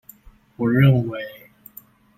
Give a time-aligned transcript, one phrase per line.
[0.57, 1.19] 我認為